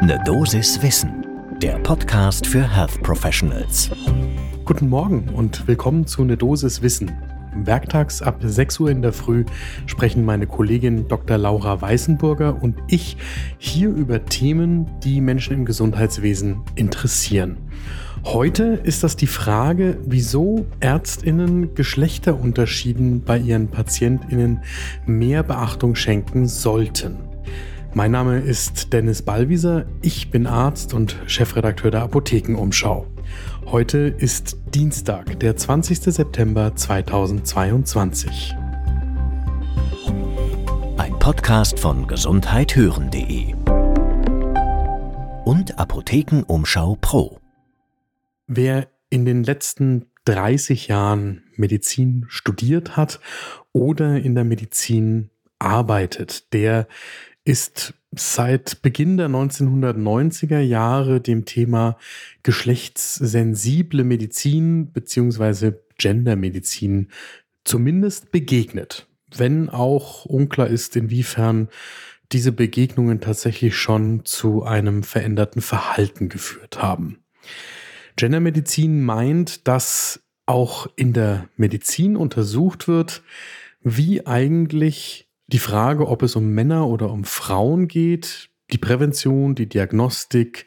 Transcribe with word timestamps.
Ne 0.00 0.16
Dosis 0.24 0.80
Wissen, 0.80 1.26
der 1.60 1.76
Podcast 1.80 2.46
für 2.46 2.62
Health 2.62 3.02
Professionals. 3.02 3.90
Guten 4.64 4.88
Morgen 4.88 5.28
und 5.30 5.66
willkommen 5.66 6.06
zu 6.06 6.24
Ne 6.24 6.36
Dosis 6.36 6.82
Wissen. 6.82 7.10
Werktags 7.64 8.22
ab 8.22 8.36
6 8.40 8.78
Uhr 8.78 8.90
in 8.90 9.02
der 9.02 9.12
Früh 9.12 9.44
sprechen 9.86 10.24
meine 10.24 10.46
Kollegin 10.46 11.08
Dr. 11.08 11.36
Laura 11.36 11.82
Weißenburger 11.82 12.62
und 12.62 12.76
ich 12.86 13.16
hier 13.58 13.88
über 13.88 14.24
Themen, 14.24 14.86
die 15.02 15.20
Menschen 15.20 15.54
im 15.54 15.64
Gesundheitswesen 15.64 16.60
interessieren. 16.76 17.56
Heute 18.24 18.80
ist 18.84 19.02
das 19.02 19.16
die 19.16 19.26
Frage, 19.26 19.98
wieso 20.06 20.64
Ärztinnen 20.78 21.74
Geschlechterunterschieden 21.74 23.24
bei 23.24 23.38
ihren 23.38 23.66
Patientinnen 23.66 24.60
mehr 25.06 25.42
Beachtung 25.42 25.96
schenken 25.96 26.46
sollten. 26.46 27.16
Mein 27.94 28.10
Name 28.10 28.38
ist 28.38 28.92
Dennis 28.92 29.22
Ballwieser, 29.22 29.86
ich 30.02 30.30
bin 30.30 30.46
Arzt 30.46 30.92
und 30.92 31.16
Chefredakteur 31.26 31.90
der 31.90 32.02
Apothekenumschau. 32.02 33.06
Heute 33.66 34.14
ist 34.18 34.58
Dienstag, 34.74 35.40
der 35.40 35.56
20. 35.56 35.98
September 35.98 36.76
2022. 36.76 38.54
Ein 40.98 41.18
Podcast 41.18 41.80
von 41.80 42.06
gesundheithören.de 42.06 43.54
und 45.44 45.78
Apothekenumschau 45.78 46.98
Pro. 47.00 47.40
Wer 48.46 48.88
in 49.08 49.24
den 49.24 49.42
letzten 49.42 50.06
30 50.26 50.88
Jahren 50.88 51.42
Medizin 51.56 52.26
studiert 52.28 52.98
hat 52.98 53.18
oder 53.72 54.18
in 54.18 54.34
der 54.34 54.44
Medizin 54.44 55.30
arbeitet, 55.58 56.52
der 56.52 56.86
ist 57.48 57.94
seit 58.14 58.82
Beginn 58.82 59.16
der 59.16 59.28
1990er 59.28 60.60
Jahre 60.60 61.22
dem 61.22 61.46
Thema 61.46 61.96
geschlechtssensible 62.42 64.04
Medizin 64.04 64.92
beziehungsweise 64.92 65.82
Gendermedizin 65.96 67.08
zumindest 67.64 68.32
begegnet, 68.32 69.08
wenn 69.34 69.70
auch 69.70 70.26
unklar 70.26 70.68
ist, 70.68 70.94
inwiefern 70.94 71.68
diese 72.32 72.52
Begegnungen 72.52 73.20
tatsächlich 73.22 73.76
schon 73.76 74.26
zu 74.26 74.64
einem 74.64 75.02
veränderten 75.02 75.62
Verhalten 75.62 76.28
geführt 76.28 76.82
haben. 76.82 77.24
Gendermedizin 78.16 79.02
meint, 79.02 79.66
dass 79.66 80.22
auch 80.44 80.86
in 80.96 81.14
der 81.14 81.48
Medizin 81.56 82.14
untersucht 82.14 82.88
wird, 82.88 83.22
wie 83.80 84.26
eigentlich 84.26 85.27
die 85.48 85.58
Frage, 85.58 86.06
ob 86.06 86.22
es 86.22 86.36
um 86.36 86.50
Männer 86.50 86.86
oder 86.86 87.10
um 87.10 87.24
Frauen 87.24 87.88
geht, 87.88 88.50
die 88.70 88.78
Prävention, 88.78 89.54
die 89.54 89.68
Diagnostik, 89.68 90.66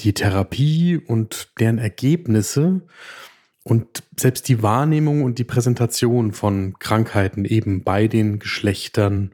die 0.00 0.14
Therapie 0.14 0.96
und 0.96 1.50
deren 1.60 1.78
Ergebnisse 1.78 2.82
und 3.62 4.02
selbst 4.18 4.48
die 4.48 4.62
Wahrnehmung 4.62 5.22
und 5.22 5.38
die 5.38 5.44
Präsentation 5.44 6.32
von 6.32 6.74
Krankheiten 6.78 7.44
eben 7.44 7.84
bei 7.84 8.08
den 8.08 8.38
Geschlechtern 8.38 9.32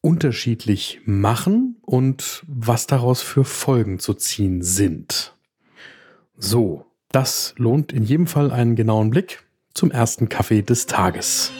unterschiedlich 0.00 1.00
machen 1.04 1.76
und 1.82 2.44
was 2.46 2.86
daraus 2.86 3.20
für 3.20 3.44
Folgen 3.44 3.98
zu 3.98 4.14
ziehen 4.14 4.62
sind. 4.62 5.34
So, 6.36 6.86
das 7.10 7.54
lohnt 7.56 7.92
in 7.92 8.04
jedem 8.04 8.26
Fall 8.26 8.50
einen 8.50 8.76
genauen 8.76 9.10
Blick 9.10 9.44
zum 9.74 9.90
ersten 9.90 10.28
Kaffee 10.28 10.62
des 10.62 10.86
Tages. 10.86 11.52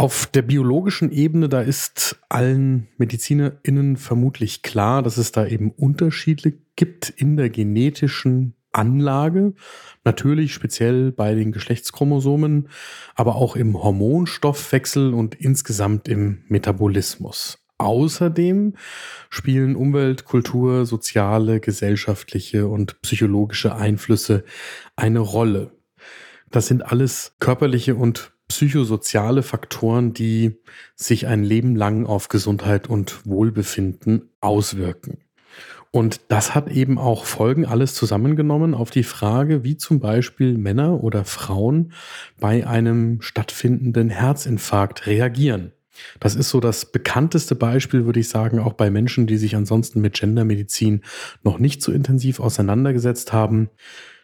Auf 0.00 0.24
der 0.24 0.40
biologischen 0.40 1.12
Ebene, 1.12 1.50
da 1.50 1.60
ist 1.60 2.18
allen 2.30 2.88
MedizinerInnen 2.96 3.98
vermutlich 3.98 4.62
klar, 4.62 5.02
dass 5.02 5.18
es 5.18 5.30
da 5.30 5.46
eben 5.46 5.72
Unterschiede 5.72 6.54
gibt 6.74 7.10
in 7.10 7.36
der 7.36 7.50
genetischen 7.50 8.54
Anlage. 8.72 9.52
Natürlich 10.02 10.54
speziell 10.54 11.12
bei 11.12 11.34
den 11.34 11.52
Geschlechtschromosomen, 11.52 12.70
aber 13.14 13.34
auch 13.36 13.56
im 13.56 13.74
Hormonstoffwechsel 13.74 15.12
und 15.12 15.34
insgesamt 15.34 16.08
im 16.08 16.44
Metabolismus. 16.48 17.58
Außerdem 17.76 18.76
spielen 19.28 19.76
Umwelt, 19.76 20.24
Kultur, 20.24 20.86
soziale, 20.86 21.60
gesellschaftliche 21.60 22.68
und 22.68 23.02
psychologische 23.02 23.76
Einflüsse 23.76 24.44
eine 24.96 25.18
Rolle. 25.18 25.72
Das 26.50 26.68
sind 26.68 26.90
alles 26.90 27.36
körperliche 27.38 27.96
und 27.96 28.32
psychosoziale 28.50 29.44
Faktoren, 29.44 30.12
die 30.12 30.58
sich 30.96 31.28
ein 31.28 31.44
Leben 31.44 31.76
lang 31.76 32.04
auf 32.04 32.28
Gesundheit 32.28 32.88
und 32.88 33.24
Wohlbefinden 33.24 34.30
auswirken. 34.40 35.18
Und 35.92 36.20
das 36.28 36.54
hat 36.54 36.68
eben 36.68 36.98
auch 36.98 37.24
Folgen, 37.24 37.64
alles 37.64 37.94
zusammengenommen, 37.94 38.74
auf 38.74 38.90
die 38.90 39.04
Frage, 39.04 39.62
wie 39.62 39.76
zum 39.76 40.00
Beispiel 40.00 40.58
Männer 40.58 41.02
oder 41.02 41.24
Frauen 41.24 41.92
bei 42.40 42.66
einem 42.66 43.22
stattfindenden 43.22 44.10
Herzinfarkt 44.10 45.06
reagieren. 45.06 45.72
Das 46.18 46.34
ist 46.34 46.48
so 46.48 46.58
das 46.58 46.86
bekannteste 46.90 47.54
Beispiel, 47.54 48.04
würde 48.04 48.20
ich 48.20 48.28
sagen, 48.28 48.58
auch 48.58 48.72
bei 48.72 48.90
Menschen, 48.90 49.28
die 49.28 49.36
sich 49.36 49.54
ansonsten 49.54 50.00
mit 50.00 50.18
Gendermedizin 50.18 51.02
noch 51.44 51.58
nicht 51.60 51.82
so 51.82 51.92
intensiv 51.92 52.40
auseinandergesetzt 52.40 53.32
haben. 53.32 53.70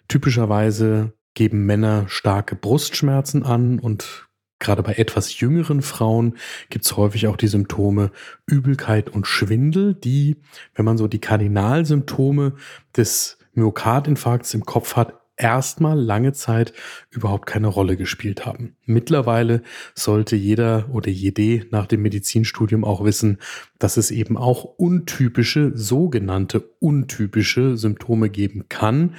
Typischerweise 0.08 1.12
geben 1.36 1.66
Männer 1.66 2.06
starke 2.08 2.56
Brustschmerzen 2.56 3.44
an 3.44 3.78
und 3.78 4.26
gerade 4.58 4.82
bei 4.82 4.94
etwas 4.94 5.38
jüngeren 5.38 5.82
Frauen 5.82 6.36
gibt 6.70 6.86
es 6.86 6.96
häufig 6.96 7.28
auch 7.28 7.36
die 7.36 7.46
Symptome 7.46 8.10
Übelkeit 8.46 9.10
und 9.10 9.26
Schwindel, 9.28 9.94
die, 9.94 10.40
wenn 10.74 10.86
man 10.86 10.98
so 10.98 11.06
die 11.06 11.20
Kardinalsymptome 11.20 12.54
des 12.96 13.38
Myokardinfarkts 13.52 14.54
im 14.54 14.64
Kopf 14.64 14.96
hat, 14.96 15.20
erstmal 15.36 15.98
lange 15.98 16.32
Zeit 16.32 16.72
überhaupt 17.10 17.46
keine 17.46 17.66
Rolle 17.68 17.96
gespielt 17.96 18.46
haben. 18.46 18.76
Mittlerweile 18.84 19.62
sollte 19.94 20.36
jeder 20.36 20.88
oder 20.90 21.10
jede 21.10 21.66
nach 21.70 21.86
dem 21.86 22.02
Medizinstudium 22.02 22.84
auch 22.84 23.04
wissen, 23.04 23.38
dass 23.78 23.96
es 23.96 24.10
eben 24.10 24.36
auch 24.36 24.64
untypische, 24.64 25.72
sogenannte 25.74 26.60
untypische 26.78 27.76
Symptome 27.76 28.30
geben 28.30 28.68
kann, 28.68 29.14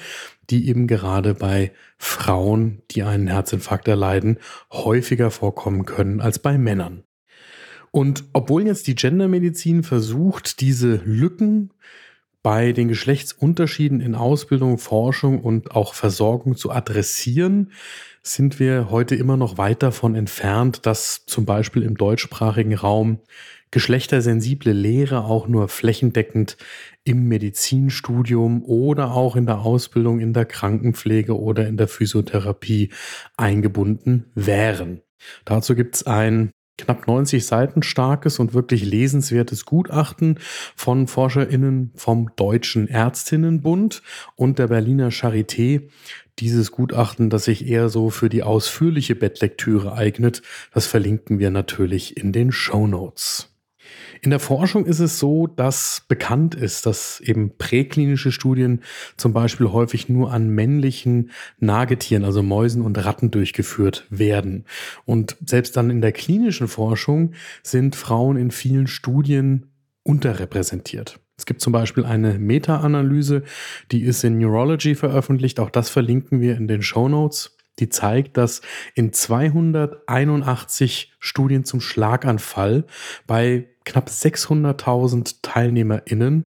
die 0.50 0.68
eben 0.68 0.88
gerade 0.88 1.34
bei 1.34 1.72
Frauen, 1.98 2.82
die 2.92 3.04
einen 3.04 3.28
Herzinfarkt 3.28 3.88
erleiden, 3.88 4.38
häufiger 4.72 5.30
vorkommen 5.32 5.86
können 5.86 6.22
als 6.22 6.40
bei 6.40 6.58
Männern. 6.58 7.04
Und 7.92 8.26
obwohl 8.34 8.66
jetzt 8.66 8.88
die 8.88 8.96
Gendermedizin 8.96 9.84
versucht, 9.84 10.62
diese 10.62 11.02
Lücken 11.06 11.72
bei 12.48 12.72
den 12.72 12.88
Geschlechtsunterschieden 12.88 14.00
in 14.00 14.16
Ausbildung, 14.16 14.78
Forschung 14.78 15.42
und 15.42 15.72
auch 15.72 15.94
Versorgung 15.94 16.56
zu 16.56 16.72
adressieren, 16.72 17.74
sind 18.24 18.58
wir 18.58 18.90
heute 18.90 19.16
immer 19.16 19.36
noch 19.36 19.58
weit 19.58 19.84
davon 19.84 20.16
entfernt, 20.16 20.86
dass 20.86 21.26
zum 21.26 21.44
Beispiel 21.44 21.84
im 21.84 21.98
deutschsprachigen 21.98 22.74
Raum 22.74 23.20
geschlechtersensible 23.72 24.72
Lehre 24.72 25.26
auch 25.26 25.50
nur 25.50 25.68
flächendeckend 25.68 26.56
im 27.04 27.28
Medizinstudium 27.28 28.64
oder 28.64 29.12
auch 29.12 29.36
in 29.36 29.46
der 29.46 29.60
Ausbildung 29.60 30.22
in 30.22 30.32
der 30.32 30.46
Krankenpflege 30.46 31.38
oder 31.38 31.68
in 31.68 31.76
der 31.76 31.90
Physiotherapie 31.90 32.94
eingebunden 33.36 34.32
wären. 34.36 35.02
Dazu 35.44 35.76
gibt 35.76 35.96
es 35.96 36.08
ein 36.08 36.52
knapp 36.78 37.08
90 37.08 37.46
Seiten 37.46 37.84
starkes 37.84 38.40
und 38.40 38.54
wirklich 38.54 38.86
lesenswertes 38.86 39.66
Gutachten 39.66 40.40
von 40.76 41.08
ForscherInnen 41.08 41.92
vom 41.96 42.32
Deutschen 42.36 42.88
Ärztinnenbund 42.88 44.02
und 44.36 44.60
der 44.60 44.68
Berliner 44.68 45.10
Charité. 45.10 45.90
Dieses 46.40 46.72
Gutachten, 46.72 47.30
das 47.30 47.46
sich 47.46 47.68
eher 47.68 47.90
so 47.90 48.10
für 48.10 48.30
die 48.30 48.44
ausführliche 48.44 49.16
Bettlektüre 49.16 49.94
eignet, 49.94 50.44
das 50.72 50.86
verlinken 50.86 51.40
wir 51.40 51.50
natürlich 51.50 52.16
in 52.16 52.32
den 52.32 52.52
Show 52.52 52.86
Notes. 52.86 53.57
In 54.22 54.30
der 54.30 54.40
Forschung 54.40 54.86
ist 54.86 55.00
es 55.00 55.20
so, 55.20 55.48
dass 55.48 56.04
bekannt 56.08 56.56
ist, 56.56 56.86
dass 56.86 57.20
eben 57.20 57.58
präklinische 57.58 58.32
Studien 58.32 58.82
zum 59.16 59.34
Beispiel 59.34 59.72
häufig 59.72 60.10
nur 60.10 60.32
an 60.32 60.50
männlichen 60.50 61.32
Nagetieren, 61.60 62.24
also 62.24 62.44
Mäusen 62.44 62.82
und 62.82 63.04
Ratten 63.04 63.32
durchgeführt 63.32 64.06
werden. 64.10 64.66
Und 65.06 65.38
selbst 65.46 65.78
dann 65.78 65.90
in 65.90 66.02
der 66.02 66.12
klinischen 66.12 66.68
Forschung 66.68 67.34
sind 67.64 67.96
Frauen 67.96 68.38
in 68.38 68.52
vielen 68.52 68.88
Studien 68.88 69.72
unterrepräsentiert. 70.04 71.20
Es 71.38 71.46
gibt 71.46 71.62
zum 71.62 71.72
Beispiel 71.72 72.04
eine 72.04 72.40
Meta-Analyse, 72.40 73.44
die 73.92 74.02
ist 74.02 74.24
in 74.24 74.40
Neurology 74.40 74.96
veröffentlicht. 74.96 75.60
Auch 75.60 75.70
das 75.70 75.90
verlinken 75.90 76.42
wir 76.42 76.58
in 76.58 76.68
den 76.68 76.82
Show 76.82 77.08
Notes 77.08 77.57
die 77.80 77.90
zeigt, 77.90 78.38
dass 78.38 78.62
in 78.96 79.14
281 79.14 81.14
Studien 81.20 81.66
zum 81.66 81.82
Schlaganfall 81.82 82.86
bei 83.26 83.68
knapp 83.86 84.10
600.000 84.10 85.38
TeilnehmerInnen 85.42 86.44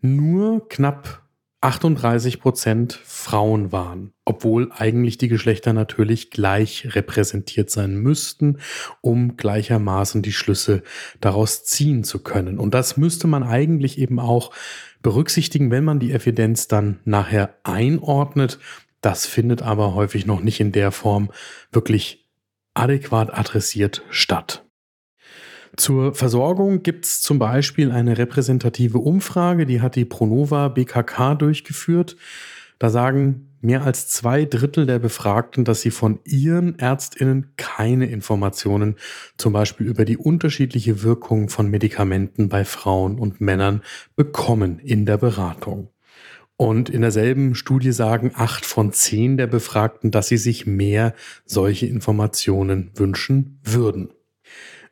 nur 0.00 0.68
knapp 0.68 1.22
38 1.62 2.40
Prozent 2.40 2.98
Frauen 3.04 3.70
waren, 3.70 4.14
obwohl 4.24 4.72
eigentlich 4.72 5.18
die 5.18 5.28
Geschlechter 5.28 5.74
natürlich 5.74 6.30
gleich 6.30 6.94
repräsentiert 6.94 7.70
sein 7.70 7.96
müssten, 7.96 8.58
um 9.02 9.36
gleichermaßen 9.36 10.22
die 10.22 10.32
Schlüsse 10.32 10.82
daraus 11.20 11.64
ziehen 11.64 12.02
zu 12.02 12.22
können. 12.22 12.58
Und 12.58 12.72
das 12.72 12.96
müsste 12.96 13.26
man 13.26 13.42
eigentlich 13.42 13.98
eben 13.98 14.18
auch 14.18 14.52
berücksichtigen, 15.02 15.70
wenn 15.70 15.84
man 15.84 16.00
die 16.00 16.12
Evidenz 16.12 16.66
dann 16.66 16.98
nachher 17.04 17.54
einordnet. 17.62 18.58
Das 19.00 19.26
findet 19.26 19.62
aber 19.62 19.94
häufig 19.94 20.26
noch 20.26 20.40
nicht 20.40 20.60
in 20.60 20.72
der 20.72 20.92
Form 20.92 21.30
wirklich 21.72 22.28
adäquat 22.74 23.32
adressiert 23.32 24.02
statt. 24.10 24.64
Zur 25.76 26.14
Versorgung 26.14 26.82
gibt 26.82 27.04
es 27.04 27.22
zum 27.22 27.38
Beispiel 27.38 27.92
eine 27.92 28.18
repräsentative 28.18 28.98
Umfrage, 28.98 29.66
die 29.66 29.80
hat 29.80 29.96
die 29.96 30.04
Pronova 30.04 30.68
BKK 30.68 31.36
durchgeführt. 31.36 32.16
Da 32.78 32.90
sagen 32.90 33.50
mehr 33.60 33.84
als 33.84 34.08
zwei 34.08 34.44
Drittel 34.46 34.86
der 34.86 34.98
Befragten, 34.98 35.64
dass 35.64 35.82
sie 35.82 35.90
von 35.90 36.18
ihren 36.24 36.78
Ärztinnen 36.78 37.52
keine 37.56 38.06
Informationen 38.06 38.96
zum 39.36 39.52
Beispiel 39.52 39.86
über 39.86 40.04
die 40.04 40.16
unterschiedliche 40.16 41.02
Wirkung 41.02 41.48
von 41.48 41.68
Medikamenten 41.68 42.48
bei 42.48 42.64
Frauen 42.64 43.18
und 43.18 43.40
Männern 43.40 43.82
bekommen 44.16 44.78
in 44.78 45.06
der 45.06 45.18
Beratung. 45.18 45.90
Und 46.60 46.90
in 46.90 47.00
derselben 47.00 47.54
Studie 47.54 47.90
sagen 47.90 48.32
acht 48.34 48.66
von 48.66 48.92
zehn 48.92 49.38
der 49.38 49.46
Befragten, 49.46 50.10
dass 50.10 50.28
sie 50.28 50.36
sich 50.36 50.66
mehr 50.66 51.14
solche 51.46 51.86
Informationen 51.86 52.90
wünschen 52.94 53.58
würden. 53.64 54.10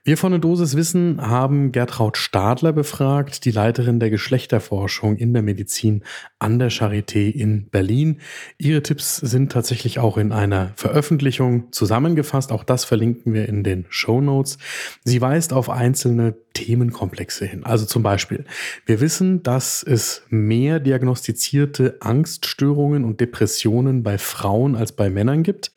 Wir 0.08 0.16
von 0.16 0.32
der 0.32 0.40
Dosis 0.40 0.74
Wissen 0.74 1.20
haben 1.20 1.70
Gertraud 1.70 2.16
Stadler 2.16 2.72
befragt, 2.72 3.44
die 3.44 3.50
Leiterin 3.50 4.00
der 4.00 4.08
Geschlechterforschung 4.08 5.16
in 5.16 5.34
der 5.34 5.42
Medizin 5.42 6.02
an 6.38 6.58
der 6.58 6.70
Charité 6.70 7.30
in 7.30 7.68
Berlin. 7.68 8.22
Ihre 8.56 8.82
Tipps 8.82 9.16
sind 9.16 9.52
tatsächlich 9.52 9.98
auch 9.98 10.16
in 10.16 10.32
einer 10.32 10.72
Veröffentlichung 10.76 11.70
zusammengefasst. 11.72 12.52
Auch 12.52 12.64
das 12.64 12.86
verlinken 12.86 13.34
wir 13.34 13.50
in 13.50 13.62
den 13.64 13.84
Show 13.90 14.22
Notes. 14.22 14.56
Sie 15.04 15.20
weist 15.20 15.52
auf 15.52 15.68
einzelne 15.68 16.36
Themenkomplexe 16.54 17.44
hin. 17.44 17.66
Also 17.66 17.84
zum 17.84 18.02
Beispiel, 18.02 18.46
wir 18.86 19.02
wissen, 19.02 19.42
dass 19.42 19.82
es 19.82 20.22
mehr 20.30 20.80
diagnostizierte 20.80 21.98
Angststörungen 22.00 23.04
und 23.04 23.20
Depressionen 23.20 24.04
bei 24.04 24.16
Frauen 24.16 24.74
als 24.74 24.92
bei 24.92 25.10
Männern 25.10 25.42
gibt, 25.42 25.70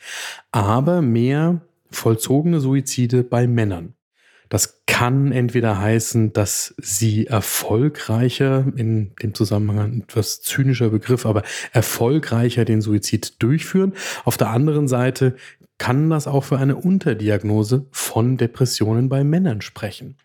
aber 0.54 1.02
mehr 1.02 1.60
vollzogene 1.90 2.62
Suizide 2.62 3.24
bei 3.24 3.46
Männern. 3.46 3.94
Das 4.52 4.84
kann 4.86 5.32
entweder 5.32 5.80
heißen, 5.80 6.34
dass 6.34 6.76
sie 6.78 7.26
erfolgreicher, 7.26 8.66
in 8.76 9.16
dem 9.24 9.34
Zusammenhang 9.34 9.80
ein 9.94 10.02
etwas 10.02 10.42
zynischer 10.42 10.90
Begriff, 10.90 11.26
aber 11.26 11.44
erfolgreicher 11.72 12.66
den 12.66 12.82
Suizid 12.82 13.42
durchführen. 13.42 13.94
Auf 14.26 14.36
der 14.36 14.50
anderen 14.50 14.90
Seite 14.90 15.38
kann 15.78 16.10
das 16.10 16.28
auch 16.28 16.44
für 16.44 16.58
eine 16.58 16.76
Unterdiagnose 16.76 17.86
von 17.92 18.36
Depressionen 18.36 19.08
bei 19.08 19.24
Männern 19.24 19.62
sprechen. 19.62 20.18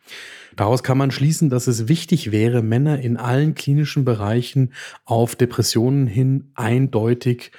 Daraus 0.56 0.82
kann 0.82 0.98
man 0.98 1.12
schließen, 1.12 1.48
dass 1.48 1.68
es 1.68 1.86
wichtig 1.86 2.32
wäre, 2.32 2.62
Männer 2.62 2.98
in 2.98 3.16
allen 3.16 3.54
klinischen 3.54 4.04
Bereichen 4.04 4.72
auf 5.04 5.36
Depressionen 5.36 6.08
hin 6.08 6.50
eindeutig 6.56 7.52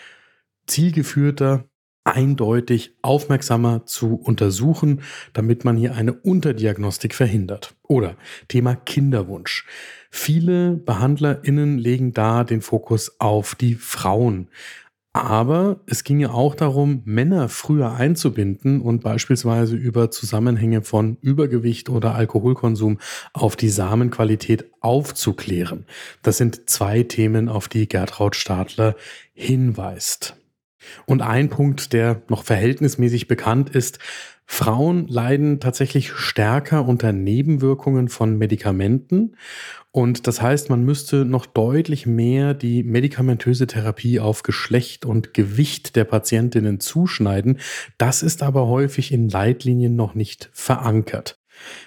zielgeführter 0.65 1.66
eindeutig 2.07 2.95
aufmerksamer 3.01 3.85
zu 3.85 4.15
untersuchen, 4.15 5.01
damit 5.33 5.65
man 5.65 5.77
hier 5.77 5.95
eine 5.95 6.13
Unterdiagnostik 6.13 7.13
verhindert. 7.13 7.75
Oder 7.83 8.15
Thema 8.47 8.75
Kinderwunsch. 8.75 9.65
Viele 10.09 10.71
BehandlerInnen 10.73 11.77
legen 11.77 12.13
da 12.13 12.43
den 12.43 12.61
Fokus 12.61 13.19
auf 13.19 13.55
die 13.55 13.75
Frauen. 13.75 14.47
Aber 15.13 15.79
es 15.87 16.03
ging 16.03 16.19
ja 16.19 16.29
auch 16.29 16.53
darum, 16.53 17.01
Männer 17.05 17.49
früher 17.49 17.93
einzubinden 17.93 18.81
und 18.81 19.01
beispielsweise 19.01 19.75
über 19.75 20.11
Zusammenhänge 20.11 20.83
von 20.83 21.17
Übergewicht 21.21 21.89
oder 21.89 22.13
Alkoholkonsum 22.13 22.99
auf 23.33 23.55
die 23.55 23.69
Samenqualität 23.69 24.65
aufzuklären. 24.79 25.85
Das 26.21 26.37
sind 26.37 26.69
zwei 26.69 27.01
Themen, 27.01 27.49
auf 27.49 27.67
die 27.67 27.87
Gertraud 27.87 28.35
Stadler 28.35 28.95
hinweist. 29.33 30.35
Und 31.05 31.21
ein 31.21 31.49
Punkt, 31.49 31.93
der 31.93 32.21
noch 32.29 32.43
verhältnismäßig 32.43 33.27
bekannt 33.27 33.69
ist, 33.69 33.99
Frauen 34.49 35.07
leiden 35.07 35.59
tatsächlich 35.59 36.13
stärker 36.13 36.87
unter 36.87 37.11
Nebenwirkungen 37.11 38.07
von 38.07 38.37
Medikamenten. 38.37 39.35
Und 39.91 40.25
das 40.25 40.41
heißt, 40.41 40.69
man 40.69 40.83
müsste 40.83 41.25
noch 41.25 41.45
deutlich 41.45 42.05
mehr 42.05 42.53
die 42.53 42.83
medikamentöse 42.83 43.67
Therapie 43.67 44.21
auf 44.21 44.43
Geschlecht 44.43 45.05
und 45.05 45.33
Gewicht 45.33 45.97
der 45.97 46.05
Patientinnen 46.05 46.79
zuschneiden. 46.79 47.59
Das 47.97 48.23
ist 48.23 48.41
aber 48.41 48.67
häufig 48.67 49.11
in 49.11 49.27
Leitlinien 49.27 49.97
noch 49.97 50.15
nicht 50.15 50.49
verankert. 50.53 51.39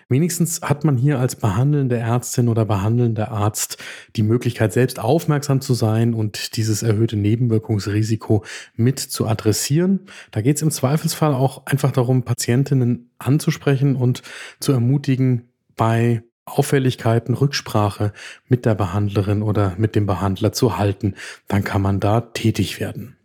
Wenigstens 0.08 0.60
hat 0.62 0.84
man 0.84 0.96
hier 0.96 1.18
als 1.18 1.36
behandelnde 1.36 1.96
Ärztin 1.96 2.48
oder 2.48 2.64
behandelnder 2.64 3.30
Arzt 3.30 3.78
die 4.16 4.22
Möglichkeit, 4.22 4.72
selbst 4.72 4.98
aufmerksam 4.98 5.60
zu 5.60 5.74
sein 5.74 6.14
und 6.14 6.56
dieses 6.56 6.82
erhöhte 6.82 7.16
Nebenwirkungsrisiko 7.16 8.44
mit 8.76 8.98
zu 8.98 9.26
adressieren. 9.26 10.00
Da 10.30 10.40
geht 10.40 10.56
es 10.56 10.62
im 10.62 10.70
Zweifelsfall 10.70 11.34
auch 11.34 11.66
einfach 11.66 11.92
darum, 11.92 12.24
Patientinnen 12.24 13.10
anzusprechen 13.18 13.96
und 13.96 14.22
zu 14.60 14.72
ermutigen, 14.72 15.48
bei 15.76 16.22
Auffälligkeiten 16.44 17.34
Rücksprache 17.34 18.12
mit 18.48 18.66
der 18.66 18.74
Behandlerin 18.74 19.42
oder 19.42 19.74
mit 19.78 19.94
dem 19.94 20.06
Behandler 20.06 20.52
zu 20.52 20.76
halten. 20.76 21.14
Dann 21.48 21.64
kann 21.64 21.80
man 21.80 22.00
da 22.00 22.20
tätig 22.20 22.80
werden. 22.80 23.16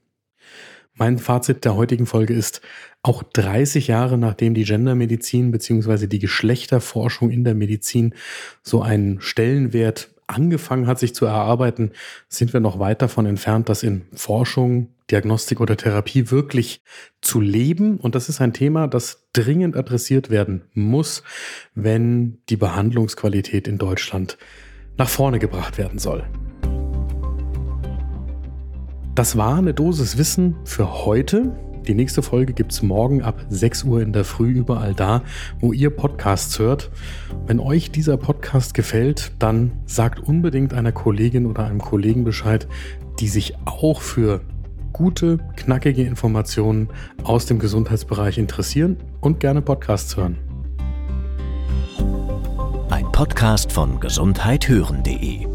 Mein 0.97 1.18
Fazit 1.18 1.65
der 1.65 1.75
heutigen 1.75 2.06
Folge 2.06 2.33
ist, 2.33 2.62
auch 3.03 3.21
30 3.21 3.88
Jahre 3.88 4.18
nachdem 4.18 4.53
die 4.53 4.63
Gendermedizin 4.63 5.51
bzw. 5.51 6.07
die 6.07 6.19
Geschlechterforschung 6.19 7.30
in 7.31 7.44
der 7.44 7.53
Medizin 7.53 8.15
so 8.63 8.81
einen 8.81 9.19
Stellenwert 9.19 10.09
angefangen 10.27 10.88
hat, 10.88 10.97
sich 10.97 11.13
zu 11.13 11.25
erarbeiten, 11.25 11.92
sind 12.30 12.53
wir 12.53 12.62
noch 12.62 12.80
weit 12.80 13.01
davon 13.01 13.25
entfernt, 13.25 13.68
das 13.68 13.83
in 13.83 14.06
Forschung, 14.13 14.88
Diagnostik 15.12 15.59
oder 15.59 15.77
Therapie 15.77 16.31
wirklich 16.31 16.81
zu 17.21 17.41
leben. 17.41 17.98
Und 17.98 18.15
das 18.15 18.30
ist 18.30 18.41
ein 18.41 18.53
Thema, 18.53 18.88
das 18.88 19.27
dringend 19.33 19.75
adressiert 19.75 20.30
werden 20.30 20.63
muss, 20.74 21.24
wenn 21.75 22.39
die 22.50 22.57
Behandlungsqualität 22.57 23.68
in 23.68 23.77
Deutschland 23.77 24.38
nach 24.98 25.09
vorne 25.09 25.39
gebracht 25.39 25.77
werden 25.77 26.00
soll. 26.00 26.24
Das 29.15 29.38
war 29.38 29.56
eine 29.56 29.73
Dosis 29.73 30.17
Wissen 30.17 30.57
für 30.65 31.06
heute. 31.06 31.53
Die 31.88 31.94
nächste 31.94 32.21
Folge 32.21 32.51
gibt 32.51 32.73
es 32.73 32.83
morgen 32.83 33.21
ab 33.21 33.45
6 33.47 33.85
Uhr 33.85 34.01
in 34.01 34.12
der 34.12 34.25
Früh 34.25 34.51
überall 34.51 34.94
da, 34.94 35.21
wo 35.62 35.71
ihr 35.71 35.89
Podcasts 35.89 36.59
hört. 36.59 36.91
Wenn 37.47 37.62
euch 37.62 37.91
dieser 37.91 38.17
Podcast 38.17 38.73
gefällt, 38.73 39.31
dann 39.39 39.71
sagt 39.86 40.19
unbedingt 40.19 40.74
einer 40.74 40.91
Kollegin 40.91 41.45
oder 41.45 41.63
einem 41.63 41.79
Kollegen 41.79 42.25
Bescheid, 42.25 42.67
die 43.22 43.29
sich 43.29 43.53
auch 43.63 44.01
für 44.01 44.41
gute, 44.91 45.38
knackige 45.55 46.03
Informationen 46.03 46.89
aus 47.24 47.45
dem 47.45 47.57
Gesundheitsbereich 47.57 48.38
interessieren 48.38 48.98
und 49.22 49.39
gerne 49.39 49.62
Podcasts 49.62 50.17
hören. 50.17 50.39
Ein 52.89 53.10
Podcast 53.13 53.72
von 53.72 54.01
gesundheithören.de 54.01 55.54